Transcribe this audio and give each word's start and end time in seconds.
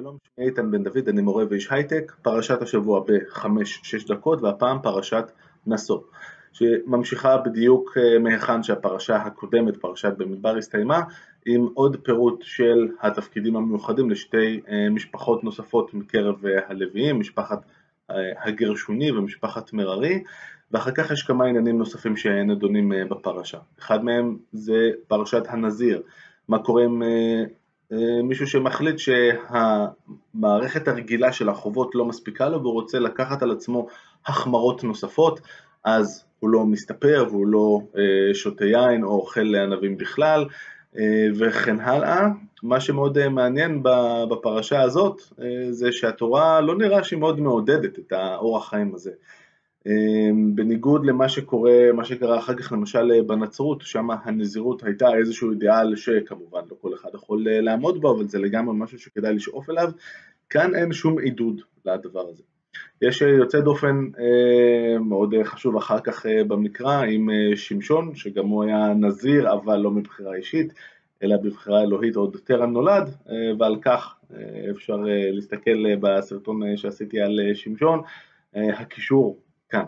שלום, 0.00 0.16
שמי 0.36 0.46
איתן 0.46 0.70
בן 0.70 0.82
דוד, 0.82 1.08
אני 1.08 1.22
מורה 1.22 1.44
ואיש 1.50 1.72
הייטק, 1.72 2.12
פרשת 2.22 2.62
השבוע 2.62 3.00
ב-5-6 3.00 4.08
דקות, 4.08 4.42
והפעם 4.42 4.78
פרשת 4.82 5.24
נשוא, 5.66 6.00
שממשיכה 6.52 7.38
בדיוק 7.38 7.98
אה, 7.98 8.18
מהיכן 8.18 8.62
שהפרשה 8.62 9.16
הקודמת, 9.16 9.76
פרשת 9.76 10.12
במדבר, 10.16 10.56
הסתיימה, 10.56 11.02
עם 11.46 11.68
עוד 11.74 11.96
פירוט 12.02 12.42
של 12.42 12.88
התפקידים 13.00 13.56
המיוחדים 13.56 14.10
לשתי 14.10 14.60
אה, 14.68 14.90
משפחות 14.90 15.44
נוספות 15.44 15.94
מקרב 15.94 16.46
אה, 16.46 16.58
הלוויים, 16.68 17.20
משפחת 17.20 17.64
הגרשוני 18.44 19.10
ומשפחת 19.12 19.72
מררי, 19.72 20.22
ואחר 20.70 20.90
כך 20.90 21.10
יש 21.10 21.22
כמה 21.22 21.44
עניינים 21.44 21.78
נוספים 21.78 22.16
שנדונים 22.16 22.92
בפרשה. 23.10 23.58
אחד 23.78 24.04
מהם 24.04 24.38
זה 24.52 24.90
פרשת 25.08 25.42
הנזיר, 25.48 26.02
מה 26.48 26.58
קורה 26.58 26.84
עם 26.84 27.02
מישהו 28.24 28.46
שמחליט 28.46 28.96
שהמערכת 28.98 30.88
הרגילה 30.88 31.32
של 31.32 31.48
החובות 31.48 31.94
לא 31.94 32.04
מספיקה 32.04 32.48
לו 32.48 32.62
והוא 32.62 32.72
רוצה 32.72 32.98
לקחת 32.98 33.42
על 33.42 33.50
עצמו 33.50 33.86
החמרות 34.26 34.84
נוספות, 34.84 35.40
אז 35.84 36.24
הוא 36.38 36.50
לא 36.50 36.66
מסתפר 36.66 37.26
והוא 37.30 37.46
לא 37.46 37.80
אה, 37.96 38.34
שותה 38.34 38.64
יין 38.64 39.02
או 39.04 39.08
אוכל 39.08 39.54
ענבים 39.54 39.96
בכלל 39.96 40.44
אה, 40.98 41.26
וכן 41.38 41.80
הלאה. 41.80 42.28
מה 42.62 42.80
שמאוד 42.80 43.28
מעניין 43.28 43.82
בפרשה 44.30 44.80
הזאת 44.80 45.20
זה 45.70 45.92
שהתורה 45.92 46.60
לא 46.60 46.78
נראה 46.78 47.04
שהיא 47.04 47.18
מאוד 47.18 47.40
מעודדת 47.40 47.98
את 47.98 48.12
האורח 48.12 48.70
חיים 48.70 48.94
הזה. 48.94 49.10
אמ, 49.86 50.54
בניגוד 50.54 51.06
למה 51.06 51.28
שקורה, 51.28 51.92
מה 51.94 52.04
שקרה 52.04 52.38
אחר 52.38 52.54
כך 52.54 52.72
למשל 52.72 53.12
אה, 53.12 53.22
בנצרות, 53.22 53.80
שם 53.82 54.08
הנזירות 54.10 54.84
הייתה 54.84 55.06
איזשהו 55.18 55.50
אידיאל 55.50 55.96
שכמובן 55.96 56.60
לא 56.70 56.76
כל 56.80 56.94
אחד 56.94 57.08
יכול 57.14 57.48
אה, 57.48 57.60
לעמוד 57.60 58.00
בו, 58.00 58.16
אבל 58.16 58.28
זה 58.28 58.38
לגמרי 58.38 58.74
משהו 58.78 58.98
שכדאי 58.98 59.34
לשאוף 59.34 59.70
אליו, 59.70 59.90
כאן 60.50 60.74
אין 60.74 60.92
שום 60.92 61.18
עידוד 61.18 61.60
לדבר 61.84 62.28
הזה. 62.28 62.42
יש 63.02 63.22
אה, 63.22 63.28
יוצא 63.28 63.60
דופן 63.60 64.06
מאוד 65.00 65.34
חשוב 65.44 65.76
אחר 65.76 66.00
כך 66.00 66.26
במקרא 66.48 67.04
עם 67.04 67.28
שמשון, 67.54 68.14
שגם 68.14 68.46
הוא 68.46 68.64
היה 68.64 68.94
נזיר 68.94 69.52
אבל 69.52 69.76
לא 69.76 69.90
מבחירה 69.90 70.34
אישית, 70.34 70.72
אלא 71.22 71.36
בבחירה 71.36 71.82
אלוהית 71.82 72.16
עוד 72.16 72.36
טרם 72.44 72.72
נולד, 72.72 73.10
ועל 73.58 73.76
כך 73.82 74.14
אפשר 74.70 74.96
להסתכל 75.32 75.96
בסרטון 75.96 76.76
שעשיתי 76.76 77.20
על 77.20 77.40
שמשון, 77.54 78.00
הקישור 78.54 79.38
כאן. 79.70 79.84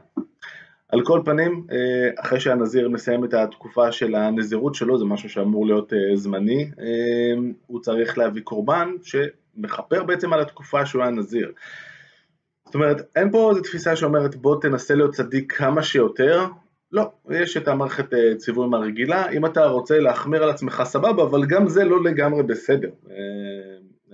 על 0.92 1.04
כל 1.04 1.20
פנים, 1.24 1.66
אה, 1.72 2.10
אחרי 2.16 2.40
שהנזיר 2.40 2.88
מסיים 2.88 3.24
את 3.24 3.34
התקופה 3.34 3.92
של 3.92 4.14
הנזירות 4.14 4.74
שלו, 4.74 4.98
זה 4.98 5.04
משהו 5.04 5.28
שאמור 5.28 5.66
להיות 5.66 5.92
אה, 5.92 6.16
זמני, 6.16 6.70
אה, 6.80 7.34
הוא 7.66 7.80
צריך 7.80 8.18
להביא 8.18 8.42
קורבן 8.42 8.88
שמכפר 9.02 10.04
בעצם 10.04 10.32
על 10.32 10.40
התקופה 10.40 10.86
שהוא 10.86 11.02
היה 11.02 11.10
נזיר. 11.10 11.52
זאת 12.64 12.74
אומרת, 12.74 13.02
אין 13.16 13.30
פה 13.30 13.50
איזו 13.50 13.60
תפיסה 13.60 13.96
שאומרת 13.96 14.36
בוא 14.36 14.60
תנסה 14.60 14.94
להיות 14.94 15.14
צדיק 15.14 15.52
כמה 15.52 15.82
שיותר, 15.82 16.46
לא, 16.92 17.10
יש 17.30 17.56
את 17.56 17.68
המערכת 17.68 18.14
ציוויים 18.36 18.74
הרגילה, 18.74 19.30
אם 19.30 19.46
אתה 19.46 19.66
רוצה 19.66 19.98
להחמיר 19.98 20.42
על 20.42 20.50
עצמך 20.50 20.82
סבבה, 20.84 21.22
אבל 21.22 21.46
גם 21.46 21.68
זה 21.68 21.84
לא 21.84 22.02
לגמרי 22.02 22.42
בסדר. 22.42 22.90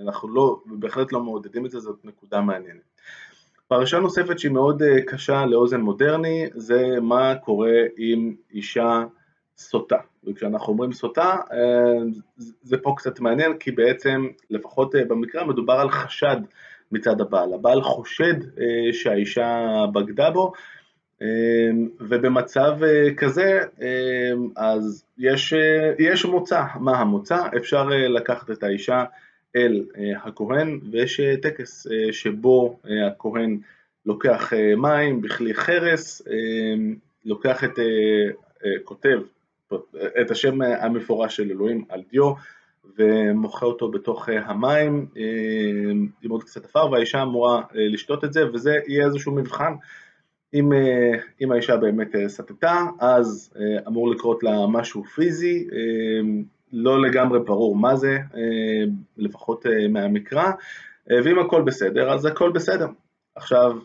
אנחנו 0.05 0.29
לא, 0.29 0.61
בהחלט 0.67 1.13
לא 1.13 1.21
מעודדים 1.21 1.67
את 1.67 1.71
זה, 1.71 1.79
זאת 1.79 1.99
נקודה 2.05 2.41
מעניינת. 2.41 2.83
פרשה 3.69 3.99
נוספת 3.99 4.39
שהיא 4.39 4.53
מאוד 4.53 4.83
אה, 4.83 5.03
קשה 5.03 5.47
לאוזן 5.47 5.81
מודרני 5.81 6.47
זה 6.55 7.01
מה 7.03 7.35
קורה 7.35 7.81
עם 7.97 8.35
אישה 8.53 9.05
סוטה. 9.57 9.97
וכשאנחנו 10.25 10.73
אומרים 10.73 10.93
סוטה 10.93 11.37
אה, 11.53 12.03
זה 12.63 12.77
פה 12.83 12.95
קצת 12.97 13.21
מעניין 13.21 13.57
כי 13.59 13.71
בעצם 13.71 14.27
לפחות 14.51 14.95
אה, 14.95 15.05
במקרה 15.05 15.45
מדובר 15.45 15.73
על 15.73 15.91
חשד 15.91 16.37
מצד 16.93 17.21
הבעל. 17.21 17.55
הבעל 17.55 17.83
חושד 17.83 18.35
שהאישה 18.93 19.67
בגדה 19.95 20.31
בו 20.31 20.53
ובמצב 22.01 22.79
כזה 23.17 23.61
אז 24.57 25.05
יש, 25.19 25.55
יש 25.99 26.25
מוצא. 26.25 26.63
מה 26.81 26.99
המוצא? 26.99 27.37
אפשר 27.57 27.89
לקחת 27.89 28.51
את 28.51 28.63
האישה 28.63 29.05
אל 29.59 29.85
אה, 29.99 30.23
הכהן, 30.23 30.81
ויש 30.93 31.21
אה, 31.21 31.37
טקס 31.37 31.87
אה, 31.87 32.13
שבו 32.13 32.79
הכהן 33.07 33.59
לוקח 34.07 34.53
מים 34.77 35.21
בכלי 35.23 35.55
חרס, 35.55 36.23
לוקח 37.25 37.65
את, 37.65 37.79
כותב 38.85 39.19
את 40.21 40.31
השם 40.31 40.63
המפורש 40.63 41.37
של 41.37 41.51
אלוהים 41.51 41.85
על 41.89 42.03
דיו 42.11 42.33
ומוחה 42.99 43.67
אותו 43.67 43.91
בתוך 43.91 44.29
המים 44.29 45.07
עם 46.23 46.31
עוד 46.31 46.43
קצת 46.43 46.65
עפר 46.65 46.91
והאישה 46.91 47.23
אמורה 47.23 47.63
לשתות 47.75 48.25
את 48.25 48.33
זה 48.33 48.53
וזה 48.53 48.79
יהיה 48.87 49.07
איזשהו 49.07 49.33
מבחן. 49.33 49.73
אם, 50.55 50.73
אם 51.41 51.53
האישה 51.53 51.77
באמת 51.77 52.09
סטתה 52.27 52.85
אז 53.01 53.55
אמור 53.87 54.11
לקרות 54.11 54.43
לה 54.43 54.67
משהו 54.67 55.05
פיזי 55.05 55.69
לא 56.73 57.03
לגמרי 57.03 57.39
ברור 57.41 57.77
מה 57.77 57.97
זה, 57.97 58.19
אה, 58.37 58.85
לפחות 59.17 59.67
אה, 59.67 59.89
מהמקרא, 59.89 60.51
אה, 61.11 61.17
ואם 61.25 61.39
הכל 61.39 61.63
בסדר, 61.63 62.13
אז 62.13 62.25
הכל 62.25 62.53
בסדר. 62.53 62.87
עכשיו, 63.35 63.79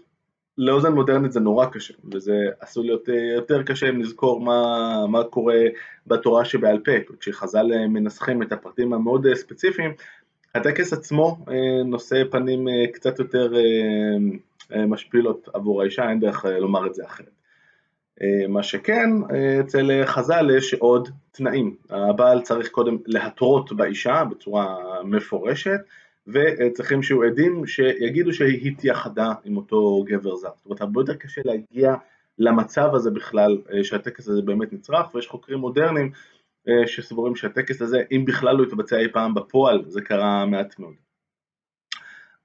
לאוזן 0.58 0.92
מודרנית 0.92 1.32
זה 1.32 1.40
נורא 1.40 1.66
קשה, 1.66 1.94
וזה 2.12 2.36
עשוי 2.60 2.86
להיות 2.86 3.08
יותר 3.38 3.64
קשה 3.64 3.90
אם 3.90 4.00
נזכור 4.00 4.42
מה, 4.42 5.08
מה 5.08 5.24
קורה 5.24 5.60
בתורה 6.08 6.46
שבעל 6.46 6.80
פה, 6.80 6.92
כשחז"ל 7.20 7.66
מנסחים 7.90 8.44
את 8.44 8.52
הפרטים 8.52 8.94
המאוד 8.94 9.28
ספציפיים, 9.34 9.92
הטקס 10.56 10.94
עצמו 10.94 11.38
נושא 11.86 12.24
פנים 12.32 12.68
קצת 12.94 13.20
יותר 13.20 13.54
משפילות 14.88 15.50
עבור 15.54 15.82
האישה, 15.82 16.10
אין 16.10 16.20
דרך 16.20 16.46
לומר 16.46 16.88
את 16.88 16.94
זה 16.94 17.06
אחרת. 17.06 17.43
אה, 18.22 18.48
מה 18.48 18.64
שכן, 18.64 19.10
אה, 19.32 19.60
אצל 19.60 20.06
חז"ל 20.06 20.50
יש 20.58 20.74
עוד 20.74 21.10
תנאים. 21.32 21.76
הבעל 21.90 22.42
צריך 22.42 22.70
קודם 22.70 22.98
להתרות 23.06 23.74
באישה 23.74 24.24
בצורה 24.24 24.78
מפורשת, 25.04 25.80
וצריכים 26.28 27.04
שיהיו 27.04 27.24
עדים 27.24 27.66
שיגידו 27.66 28.34
שהיא 28.34 28.72
התייחדה 28.72 29.34
עם 29.44 29.58
אותו 29.58 30.04
גבר 30.08 30.36
זר. 30.36 30.50
זאת 30.56 30.66
אומרת, 30.66 30.82
הרבה 30.82 31.02
יותר 31.02 31.14
קשה 31.14 31.42
להגיע 31.46 31.96
למצב 32.40 32.90
הזה 32.94 33.12
בכלל, 33.12 33.58
אה, 33.74 33.84
שהטקס 33.84 34.28
הזה 34.28 34.42
באמת 34.42 34.74
נצרך, 34.74 35.16
ויש 35.16 35.28
חוקרים 35.28 35.60
מודרניים 35.60 36.12
שסבורים 36.86 37.36
שהטקס 37.36 37.82
הזה, 37.82 38.04
אם 38.12 38.26
בכלל 38.26 38.56
לא 38.56 38.64
יתבצע 38.64 38.98
אי 38.98 39.12
פעם 39.12 39.34
בפועל, 39.34 39.84
זה 39.88 40.02
קרה 40.02 40.46
מעט 40.46 40.80
מאוד. 40.80 40.94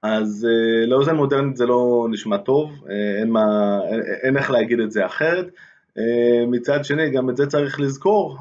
אז 0.03 0.47
לאוזן 0.87 1.15
מודרנית 1.15 1.57
זה 1.57 1.65
לא 1.65 2.07
נשמע 2.11 2.37
טוב, 2.37 2.71
אין, 3.19 3.29
מה, 3.29 3.79
אין, 3.91 4.01
אין 4.21 4.37
איך 4.37 4.51
להגיד 4.51 4.79
את 4.79 4.91
זה 4.91 5.05
אחרת. 5.05 5.45
מצד 6.47 6.85
שני, 6.85 7.09
גם 7.09 7.29
את 7.29 7.37
זה 7.37 7.47
צריך 7.47 7.79
לזכור, 7.79 8.37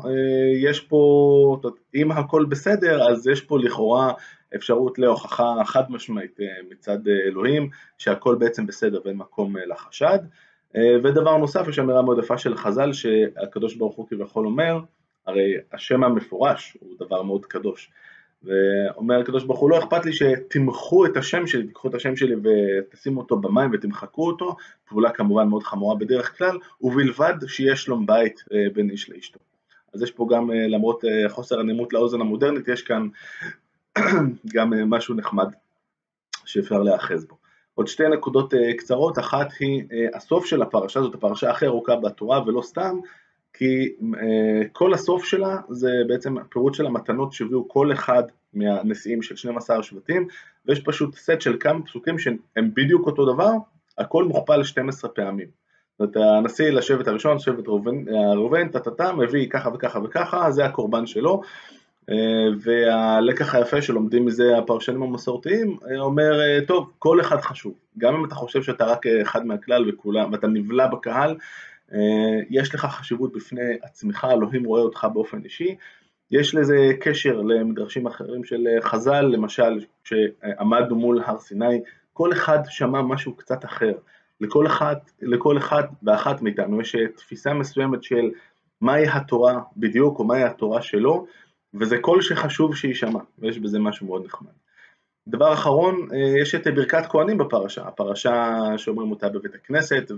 יש 0.62 0.80
פה, 0.80 1.60
אם 1.94 2.12
הכל 2.12 2.44
בסדר, 2.44 3.10
אז 3.10 3.26
יש 3.28 3.40
פה 3.40 3.58
לכאורה 3.58 4.12
אפשרות 4.56 4.98
להוכחה 4.98 5.54
חד 5.64 5.82
משמעית 5.88 6.38
מצד 6.70 6.98
אלוהים, 7.26 7.68
שהכל 7.98 8.34
בעצם 8.34 8.66
בסדר 8.66 9.00
ואין 9.04 9.16
מקום 9.16 9.56
לחשד. 9.56 10.18
ודבר 10.74 11.36
נוסף, 11.36 11.68
יש 11.68 11.78
אמירה 11.78 12.02
מאוד 12.02 12.18
יפה 12.18 12.38
של 12.38 12.56
חז"ל, 12.56 12.92
שהקדוש 12.92 13.74
ברוך 13.74 13.96
הוא 13.96 14.06
כביכול 14.08 14.46
אומר, 14.46 14.78
הרי 15.26 15.54
השם 15.72 16.04
המפורש 16.04 16.76
הוא 16.80 17.06
דבר 17.06 17.22
מאוד 17.22 17.46
קדוש. 17.46 17.90
ואומר 18.42 19.20
הקדוש 19.20 19.44
ברוך 19.44 19.60
הוא, 19.60 19.70
לא 19.70 19.78
אכפת 19.78 20.04
לי 20.04 20.12
שתמחו 20.12 21.06
את 21.06 21.16
השם 21.16 21.46
שלי, 21.46 21.66
תיקחו 21.66 21.88
את 21.88 21.94
השם 21.94 22.16
שלי 22.16 22.34
ותשימו 22.34 23.20
אותו 23.20 23.38
במים 23.38 23.70
ותמחקו 23.72 24.26
אותו, 24.26 24.56
פעולה 24.88 25.10
כמובן 25.10 25.48
מאוד 25.48 25.62
חמורה 25.62 25.96
בדרך 25.96 26.38
כלל, 26.38 26.58
ובלבד 26.80 27.34
שיהיה 27.46 27.76
שלום 27.76 28.06
בית 28.06 28.44
אה, 28.52 28.64
בין 28.74 28.90
איש 28.90 29.10
לאשתו. 29.10 29.40
אז 29.94 30.02
יש 30.02 30.10
פה 30.10 30.26
גם, 30.30 30.50
אה, 30.50 30.66
למרות 30.68 31.04
אה, 31.04 31.28
חוסר 31.28 31.60
הנעימות 31.60 31.92
לאוזן 31.92 32.20
המודרנית, 32.20 32.68
יש 32.68 32.82
כאן 32.82 33.08
גם 34.54 34.90
משהו 34.90 35.14
נחמד 35.14 35.48
שאפשר 36.44 36.82
להיאחז 36.82 37.24
בו. 37.24 37.36
עוד 37.74 37.86
שתי 37.86 38.08
נקודות 38.08 38.54
קצרות, 38.78 39.18
אחת 39.18 39.48
היא 39.60 39.84
הסוף 40.14 40.46
של 40.46 40.62
הפרשה, 40.62 41.00
זאת 41.02 41.14
הפרשה 41.14 41.50
הכי 41.50 41.66
ארוכה 41.66 41.96
בתורה 41.96 42.42
ולא 42.46 42.62
סתם, 42.62 42.98
כי 43.58 43.88
uh, 44.00 44.68
כל 44.72 44.94
הסוף 44.94 45.24
שלה 45.24 45.56
זה 45.68 45.90
בעצם 46.08 46.34
פירוט 46.50 46.74
של 46.74 46.86
המתנות 46.86 47.32
שהביאו 47.32 47.68
כל 47.68 47.92
אחד 47.92 48.22
מהנשיאים 48.54 49.22
של 49.22 49.36
12 49.36 49.82
שבטים, 49.82 50.26
ויש 50.66 50.80
פשוט 50.80 51.14
סט 51.14 51.40
של 51.40 51.56
כמה 51.60 51.82
פסוקים 51.82 52.18
שהם 52.18 52.70
בדיוק 52.74 53.06
אותו 53.06 53.32
דבר, 53.32 53.50
הכל 53.98 54.24
מוכפל 54.24 54.64
12 54.64 55.10
פעמים. 55.10 55.46
זאת 55.98 56.16
אומרת, 56.16 56.28
הנשיא 56.38 56.70
לשבט 56.70 57.08
הראשון, 57.08 57.38
שבט 57.38 57.68
ראובן, 58.36 58.68
טה-טה-טה, 58.68 59.12
מביא 59.12 59.48
ככה 59.48 59.70
וככה 59.74 59.98
וככה, 60.04 60.50
זה 60.50 60.64
הקורבן 60.64 61.06
שלו, 61.06 61.42
uh, 62.10 62.14
והלקח 62.60 63.54
היפה 63.54 63.82
שלומדים 63.82 64.26
מזה 64.26 64.58
הפרשנים 64.58 65.02
המסורתיים, 65.02 65.76
uh, 65.82 65.98
אומר, 65.98 66.40
טוב, 66.66 66.90
כל 66.98 67.20
אחד 67.20 67.40
חשוב, 67.40 67.74
גם 67.98 68.14
אם 68.14 68.24
אתה 68.24 68.34
חושב 68.34 68.62
שאתה 68.62 68.84
רק 68.84 69.06
אחד 69.06 69.46
מהכלל 69.46 69.88
וכולם, 69.88 70.32
ואתה 70.32 70.46
נבלע 70.46 70.86
בקהל, 70.86 71.30
אה, 71.30 71.36
יש 72.50 72.74
לך 72.74 72.84
חשיבות 72.84 73.32
בפני 73.32 73.76
עצמך, 73.82 74.26
אלוהים 74.32 74.64
רואה 74.64 74.82
אותך 74.82 75.06
באופן 75.12 75.44
אישי, 75.44 75.76
יש 76.30 76.54
לזה 76.54 76.76
קשר 77.00 77.40
למדרשים 77.40 78.06
אחרים 78.06 78.44
של 78.44 78.66
חז"ל, 78.80 79.20
למשל 79.20 79.84
כשעמדנו 80.04 80.96
מול 80.96 81.22
הר 81.26 81.38
סיני, 81.38 81.80
כל 82.12 82.32
אחד 82.32 82.58
שמע 82.68 83.02
משהו 83.02 83.34
קצת 83.34 83.64
אחר. 83.64 83.92
לכל 84.40 84.66
אחד, 84.66 84.96
לכל 85.22 85.58
אחד 85.58 85.82
ואחת 86.02 86.42
מאיתנו 86.42 86.80
יש 86.80 86.96
תפיסה 87.16 87.54
מסוימת 87.54 88.02
של 88.02 88.30
מהי 88.80 89.08
התורה 89.08 89.60
בדיוק, 89.76 90.18
או 90.18 90.24
מהי 90.24 90.42
התורה 90.42 90.82
שלו, 90.82 91.26
וזה 91.74 91.98
קול 91.98 92.22
שחשוב 92.22 92.76
שיישמע, 92.76 93.20
ויש 93.38 93.58
בזה 93.58 93.78
משהו 93.78 94.06
מאוד 94.06 94.24
נחמד. 94.24 94.52
דבר 95.28 95.52
אחרון, 95.52 96.08
יש 96.42 96.54
את 96.54 96.66
ברכת 96.74 97.06
כהנים 97.08 97.38
בפרשה, 97.38 97.82
הפרשה 97.82 98.58
שאומרים 98.76 99.10
אותה 99.10 99.28
בבית 99.28 99.54
הכנסת, 99.54 100.10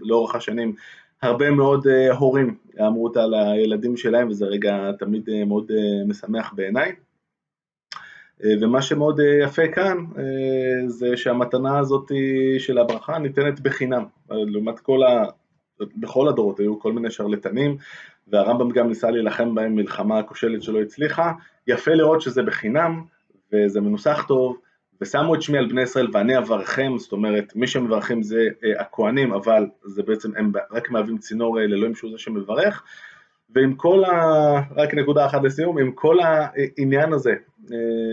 ולאורך 0.00 0.34
השנים 0.34 0.74
הרבה 1.22 1.50
מאוד 1.50 1.86
הורים 2.18 2.56
אמרו 2.80 3.04
אותה 3.04 3.26
לילדים 3.26 3.96
שלהם, 3.96 4.28
וזה 4.28 4.46
רגע 4.46 4.90
תמיד 4.98 5.28
מאוד 5.46 5.72
משמח 6.06 6.52
בעיניי. 6.52 6.92
ומה 8.60 8.82
שמאוד 8.82 9.20
יפה 9.42 9.68
כאן, 9.68 9.96
זה 10.86 11.16
שהמתנה 11.16 11.78
הזאת 11.78 12.10
של 12.58 12.78
הברכה 12.78 13.18
ניתנת 13.18 13.60
בחינם, 13.60 14.04
לעומת 14.30 14.80
כל 14.80 15.02
ה... 15.02 15.24
בכל 15.96 16.28
הדורות 16.28 16.60
היו 16.60 16.80
כל 16.80 16.92
מיני 16.92 17.10
שרלטנים, 17.10 17.76
והרמב"ם 18.28 18.70
גם 18.70 18.88
ניסה 18.88 19.10
להילחם 19.10 19.54
בהם 19.54 19.74
מלחמה 19.74 20.22
כושלת 20.22 20.62
שלא 20.62 20.80
הצליחה, 20.80 21.32
יפה 21.66 21.94
לראות 21.94 22.20
שזה 22.20 22.42
בחינם, 22.42 23.04
וזה 23.52 23.80
מנוסח 23.80 24.24
טוב, 24.28 24.56
ושמו 25.00 25.34
את 25.34 25.42
שמי 25.42 25.58
על 25.58 25.66
בני 25.66 25.82
ישראל 25.82 26.08
ואני 26.12 26.38
אברכם, 26.38 26.92
זאת 26.98 27.12
אומרת, 27.12 27.52
מי 27.56 27.66
שמברכים 27.66 28.22
זה 28.22 28.48
הכוהנים, 28.78 29.32
אבל 29.32 29.66
זה 29.84 30.02
בעצם, 30.02 30.36
הם 30.36 30.52
רק 30.70 30.90
מהווים 30.90 31.18
צינור 31.18 31.58
לאלוהים 31.60 31.94
שהוא 31.94 32.10
זה 32.10 32.18
שמברך, 32.18 32.82
ועם 33.54 33.74
כל 33.74 34.04
ה... 34.04 34.12
רק 34.76 34.94
נקודה 34.94 35.26
אחת 35.26 35.42
לסיום, 35.42 35.78
עם 35.78 35.92
כל 35.92 36.16
העניין 36.20 37.12
הזה 37.12 37.34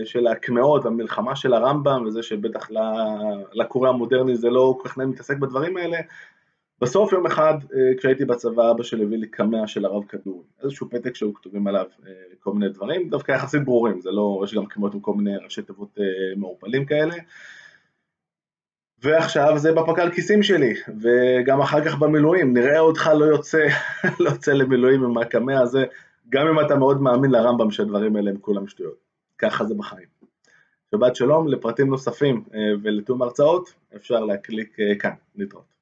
של 0.06 0.27
הקמעות 0.27 0.85
והמלחמה 0.85 1.36
של 1.36 1.53
הרמב"ם, 1.53 2.03
וזה 2.07 2.24
שבטח 2.24 2.69
לקורא 3.53 3.89
המודרני 3.89 4.36
זה 4.36 4.50
לא 4.50 4.77
כל 4.81 4.89
כך 4.89 4.97
נעים 4.97 5.09
להתעסק 5.09 5.38
בדברים 5.38 5.77
האלה, 5.77 5.97
בסוף 6.83 7.13
יום 7.13 7.25
אחד, 7.25 7.53
כשהייתי 7.97 8.25
בצבא, 8.25 8.71
אבא 8.71 8.83
שלי 8.83 9.03
הביא 9.03 9.18
לי 9.18 9.27
קמע 9.27 9.68
של 9.68 9.85
הרב 9.85 10.03
כדורי, 10.03 10.44
איזשהו 10.63 10.89
פתק 10.89 11.15
שהיו 11.15 11.33
כתובים 11.33 11.68
עליו 11.68 11.85
כל 12.39 12.53
מיני 12.53 12.69
דברים, 12.69 13.09
דווקא 13.09 13.31
יחסית 13.31 13.63
ברורים, 13.65 14.01
זה 14.01 14.12
לא, 14.12 14.41
יש 14.44 14.53
גם 14.56 14.63
עם 14.94 15.00
כל 15.00 15.13
מיני 15.13 15.38
ראשי 15.38 15.62
תיבות 15.62 15.97
מעורפלים 16.38 16.85
כאלה, 16.85 17.15
ועכשיו 19.03 19.53
זה 19.57 19.71
בפק"ל 19.71 20.12
כיסים 20.12 20.44
שלי, 20.44 20.74
וגם 21.01 21.62
אחר 21.62 21.85
כך 21.85 21.95
במילואים, 21.95 22.53
נראה 22.53 22.80
אותך 22.80 23.09
לא 23.19 23.25
יוצא, 23.25 23.68
לא 24.19 24.29
יוצא 24.29 24.51
למילואים 24.51 25.03
עם 25.03 25.18
הקמע 25.18 25.62
הזה, 25.62 25.86
גם 26.29 26.47
אם 26.47 26.59
אתה 26.59 26.75
מאוד 26.75 27.01
מאמין 27.01 27.31
לרמב"ם 27.31 27.71
שהדברים 27.71 28.15
האלה 28.15 28.31
הם 28.31 28.38
כולם 28.38 28.68
שטויות, 28.68 28.97
ככה 29.38 29.65
זה 29.65 29.75
בחיים. 29.75 30.07
שבת 30.91 31.15
שלום, 31.15 31.47
לפרטים 31.47 31.89
נוספים 31.89 32.44
ולתיאום 32.83 33.21
הרצאות, 33.21 33.74
אפשר 33.95 34.19
להקליק 34.19 34.77
כאן, 35.00 35.13
להתראות. 35.36 35.73